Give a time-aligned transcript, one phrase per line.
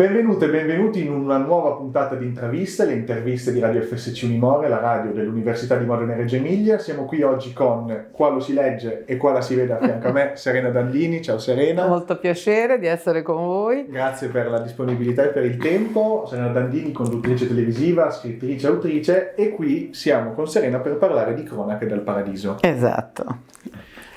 [0.00, 4.66] Benvenute e benvenuti in una nuova puntata di intraviste, le interviste di Radio FSC Unimore,
[4.66, 6.78] la radio dell'Università di Modena e Reggio Emilia.
[6.78, 10.08] Siamo qui oggi con qua lo si legge e qua la si vede a fianco
[10.08, 11.20] a me, Serena Dandini.
[11.20, 11.86] Ciao Serena.
[11.86, 13.88] Molto piacere di essere con voi.
[13.90, 16.24] Grazie per la disponibilità e per il tempo.
[16.26, 21.84] Serena Dandini, conduttrice televisiva, scrittrice, autrice e qui siamo con Serena per parlare di Cronache
[21.84, 22.56] del Paradiso.
[22.62, 23.36] Esatto.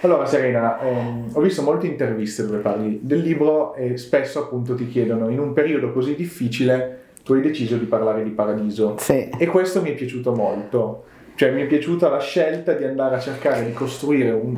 [0.04, 4.90] Allora Serena, ehm, ho visto molte interviste dove parli del libro e spesso appunto ti
[4.90, 9.30] chiedono in un periodo così difficile tu hai deciso di parlare di paradiso sì.
[9.38, 11.06] e questo mi è piaciuto molto.
[11.36, 14.56] Cioè mi è piaciuta la scelta di andare a cercare di costruire un,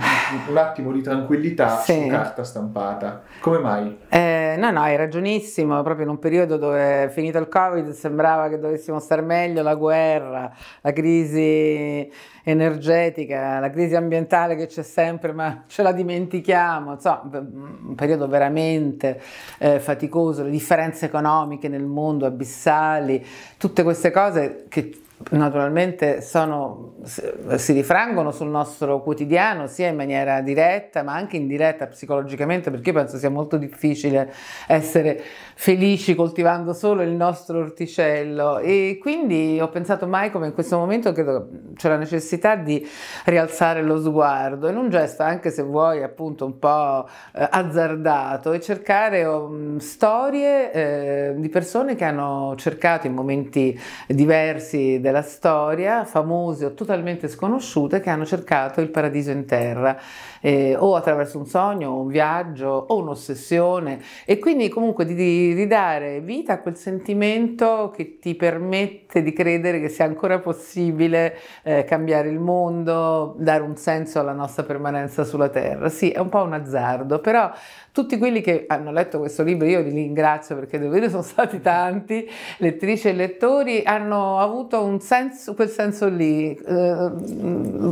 [0.49, 1.93] un attimo di tranquillità sì.
[1.93, 3.23] su carta stampata.
[3.39, 3.97] Come mai?
[4.09, 8.59] Eh, no, no, hai ragionissimo, proprio in un periodo dove finito il Covid sembrava che
[8.59, 12.11] dovessimo stare meglio, la guerra, la crisi
[12.43, 19.19] energetica, la crisi ambientale che c'è sempre, ma ce la dimentichiamo, insomma, un periodo veramente
[19.59, 23.25] eh, faticoso, le differenze economiche nel mondo abissali,
[23.57, 24.99] tutte queste cose che
[25.31, 32.69] naturalmente sono, si rifrangono sul nostro quotidiano sia in maniera diretta ma anche indiretta psicologicamente
[32.69, 34.31] perché io penso sia molto difficile
[34.67, 35.23] essere
[35.55, 38.59] felici coltivando solo il nostro orticello.
[38.59, 42.85] E quindi ho pensato mai come in questo momento credo c'è la necessità di
[43.23, 48.59] rialzare lo sguardo in un gesto anche se vuoi appunto un po' eh, azzardato e
[48.59, 56.65] cercare um, storie eh, di persone che hanno cercato in momenti diversi della storia, famose
[56.65, 59.95] o totalmente sconosciute, che hanno cercato il paradiso in terra,
[60.41, 66.53] eh, o attraverso un sogno, un viaggio, o un'ossessione, e quindi comunque di ridare vita
[66.53, 72.39] a quel sentimento che ti permette di credere che sia ancora possibile eh, cambiare il
[72.39, 75.87] mondo, dare un senso alla nostra permanenza sulla terra.
[75.89, 77.51] Sì, è un po' un azzardo, però
[77.91, 81.61] tutti quelli che hanno letto questo libro, io li ringrazio perché devo dire sono stati
[81.61, 87.11] tanti, lettrici e lettori, hanno avuto un senso, quel senso lì, eh,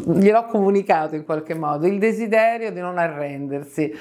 [0.06, 3.94] gliel'ho comunicato in qualche modo, il desiderio di non arrendersi.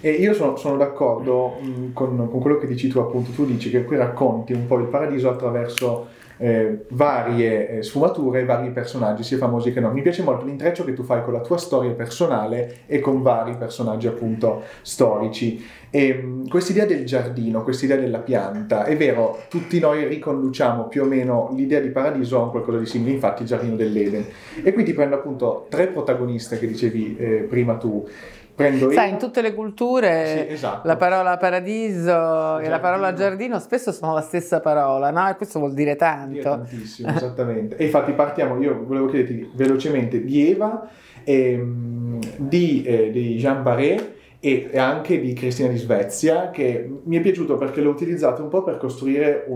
[0.00, 3.70] E io sono, sono d'accordo mh, con, con, quello che dici tu, appunto, tu dici
[3.70, 9.38] che qui racconti un po' il paradiso attraverso eh, varie eh, sfumature, vari personaggi, sia
[9.38, 9.90] famosi che no.
[9.90, 13.56] Mi piace molto l'intreccio che tu fai con la tua storia personale e con vari
[13.56, 15.64] personaggi appunto storici.
[15.90, 21.52] E quest'idea del giardino, quest'idea della pianta, è vero, tutti noi riconduciamo più o meno
[21.54, 24.26] l'idea di paradiso a qualcosa di simile, infatti il giardino dell'Eden.
[24.62, 28.04] E qui ti prendo appunto tre protagoniste che dicevi eh, prima tu.
[28.54, 30.86] Prendo Sai, in tutte le culture sì, esatto.
[30.86, 32.60] la parola paradiso giardino.
[32.60, 35.28] e la parola giardino spesso sono la stessa parola, no?
[35.28, 36.30] E questo vuol dire tanto.
[36.30, 37.76] Dire tantissimo, esattamente.
[37.76, 40.88] e infatti partiamo, io volevo chiederti velocemente di Eva,
[41.24, 47.20] ehm, di, eh, di Jean Barret e anche di Cristina di Svezia, che mi è
[47.20, 49.46] piaciuto perché l'ho utilizzato un po' per costruire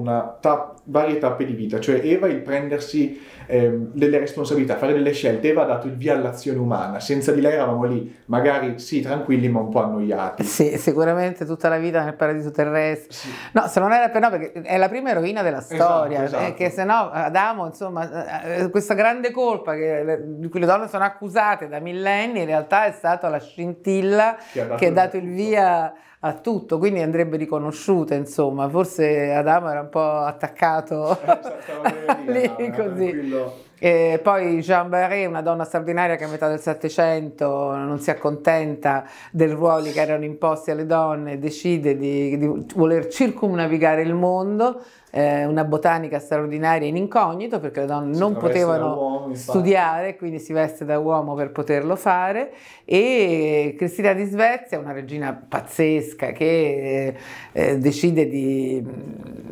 [0.40, 5.48] ta- varie tappe di vita, cioè Eva il prendersi ehm, delle responsabilità, fare delle scelte,
[5.48, 9.48] Eva ha dato il via all'azione umana, senza di lei eravamo lì, magari sì, tranquilli
[9.48, 10.44] ma un po' annoiati.
[10.44, 13.12] Sì, sicuramente tutta la vita nel paradiso terrestre.
[13.12, 13.28] Sì.
[13.52, 16.42] No, se non era per no, perché è la prima eroina della esatto, storia, esatto,
[16.42, 16.56] esatto.
[16.56, 20.88] che se no Adamo, insomma, eh, eh, questa grande colpa che, di cui le donne
[20.88, 25.28] sono accusate da millenni, in realtà è stata la scintilla che che ha dato il
[25.28, 32.68] via a tutto, quindi andrebbe riconosciuta, insomma, forse Adamo era un po' attaccato eh, lì,
[32.68, 33.66] no, così.
[33.80, 39.04] E poi Jean Barré, una donna straordinaria che a metà del Settecento non si accontenta
[39.30, 45.44] dei ruoli che erano imposti alle donne, decide di, di voler circumnavigare il mondo, eh,
[45.46, 50.52] una botanica straordinaria in incognito perché le donne si non potevano uomo, studiare, quindi si
[50.52, 52.52] veste da uomo per poterlo fare.
[52.84, 57.14] E Cristina di Svezia, una regina pazzesca che
[57.52, 58.84] eh, decide di...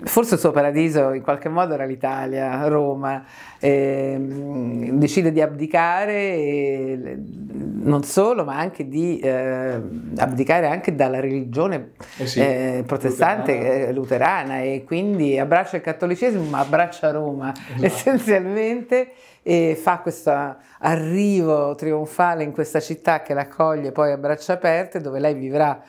[0.05, 3.25] forse il suo paradiso in qualche modo era l'Italia, Roma,
[3.59, 4.17] eh,
[4.93, 7.17] decide di abdicare e,
[7.67, 9.81] non solo, ma anche di eh,
[10.17, 13.89] abdicare anche dalla religione eh sì, eh, protestante luterana.
[13.89, 14.61] Eh, luterana.
[14.61, 17.85] e quindi abbraccia il cattolicesimo, ma abbraccia Roma esatto.
[17.85, 25.01] essenzialmente e fa questo arrivo trionfale in questa città che l'accoglie poi a braccia aperte,
[25.01, 25.81] dove lei vivrà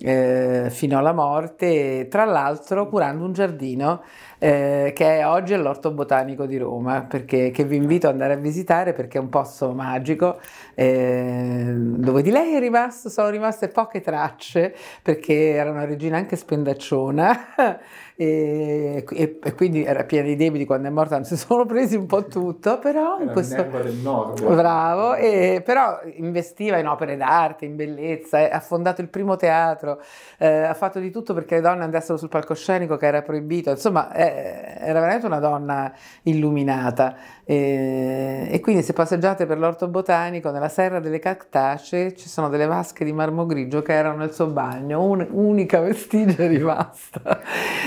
[0.00, 4.02] eh, fino alla morte, tra l'altro curando un giardino
[4.38, 8.36] eh, che è oggi all'Orto Botanico di Roma, perché, che vi invito ad andare a
[8.36, 10.38] visitare perché è un posto magico
[10.74, 17.78] eh, dove di lei rimasto, sono rimaste poche tracce perché era una regina anche spendacciona
[18.16, 21.96] e, e, e, quindi era piena di debiti quando è morta, non si sono presi
[21.96, 23.62] un po' tutto, però in questo...
[23.62, 24.44] del nord.
[24.54, 30.00] Bravo, e, però investiva in opere d'arte, in bellezza, ha fondato il primo teatro,
[30.38, 34.12] eh, ha fatto di tutto perché le donne andassero sul palcoscenico che era proibito, insomma
[34.12, 35.92] eh, era veramente una donna
[36.22, 37.16] illuminata.
[37.44, 42.66] E, e quindi se passeggiate per l'orto botanico nella serra delle cactacee ci sono delle
[42.66, 47.40] vasche di marmo grigio che erano nel suo bagno, un'unica vestigia rimasta.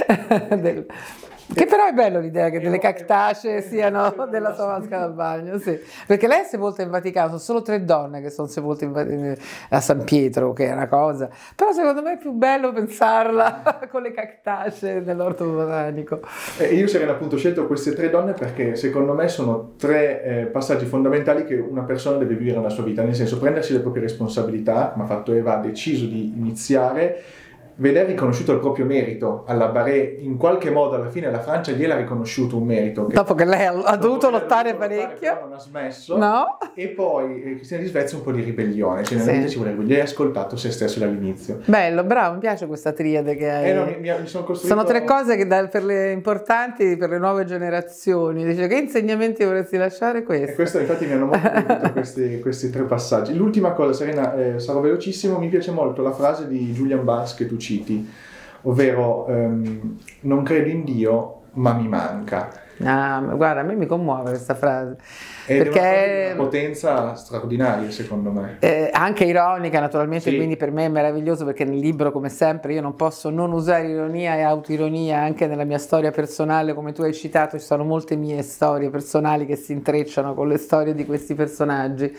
[0.57, 0.85] Del,
[1.53, 5.79] che però è bello l'idea che delle cactacee siano della sua vasca da bagno, sì.
[6.05, 9.35] Perché lei è sepolta in Vaticano, sono solo tre donne che sono sepolte in,
[9.69, 11.29] a San Pietro, che è una cosa.
[11.55, 16.19] Però secondo me è più bello pensarla con le cactacee nell'orto botanico.
[16.57, 20.85] Eh, io sarei appunto scelto queste tre donne perché secondo me sono tre eh, passaggi
[20.85, 24.89] fondamentali che una persona deve vivere nella sua vita, nel senso prendersi le proprie responsabilità,
[24.91, 27.23] come ha fatto Eva, ha deciso di iniziare
[27.77, 31.95] vedere riconosciuto il proprio merito alla Barré, in qualche modo alla fine la Francia gliel'ha
[31.95, 33.07] riconosciuto un merito.
[33.07, 35.29] Che dopo che lei ha, ha dovuto lottare parecchio.
[35.29, 36.17] Lottare, non ha smesso.
[36.17, 36.57] No.
[36.75, 39.49] E poi eh, Cristina di Svezia un po' di ribellione, cioè sì.
[39.49, 41.59] ci vuole, gli hai ascoltato se stesso dall'inizio.
[41.65, 43.69] Bello, bravo, mi piace questa triade che hai.
[43.69, 44.75] Eh no, mi, mi sono, costruito...
[44.75, 48.45] sono tre cose che da, per le importanti per le nuove generazioni.
[48.45, 50.23] Dice, che insegnamenti vorresti lasciare?
[50.23, 50.51] Questo.
[50.51, 53.35] E questo infatti mi hanno molto piaciuto questi, questi, tre passaggi.
[53.35, 57.45] L'ultima cosa, Serena, eh, sarò velocissimo, mi piace molto la frase di Julian Bars che
[57.45, 58.09] tu citi,
[58.61, 62.65] ovvero um, non credo in Dio ma mi manca.
[62.83, 64.97] Ah, guarda, a me mi commuove questa frase.
[65.47, 68.57] Ed perché è una potenza straordinaria, secondo me.
[68.59, 70.35] Eh, anche ironica, naturalmente, sì.
[70.35, 73.87] quindi per me è meraviglioso perché nel libro, come sempre, io non posso non usare
[73.87, 78.15] ironia e autoironia anche nella mia storia personale, come tu hai citato, ci sono molte
[78.15, 82.15] mie storie personali che si intrecciano con le storie di questi personaggi.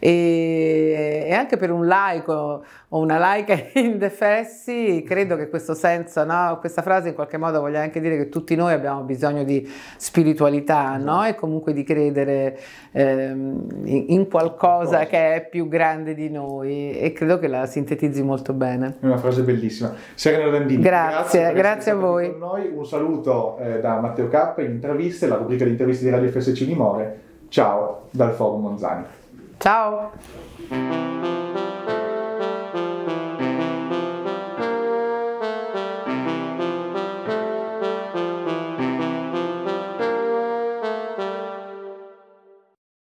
[0.00, 6.56] E, e anche per un laico o una laica indefessi, credo che questo senso, no?
[6.58, 9.64] questa frase in qualche modo voglia anche dire che tutti noi abbiamo bisogno di
[9.96, 11.24] spiritualità no?
[11.24, 12.58] e comunque di credere
[12.90, 18.52] ehm, in qualcosa che è più grande di noi e credo che la sintetizzi molto
[18.52, 18.96] bene.
[18.98, 19.94] È una frase bellissima.
[20.14, 22.34] Serena Landini, grazie, grazie, grazie a voi.
[22.74, 26.58] Un saluto eh, da Matteo K in interviste, la rubrica di interviste di Radio FSC
[26.62, 27.20] Limore.
[27.46, 29.18] Ciao dal Forum Monzani.
[29.60, 30.10] Ciao!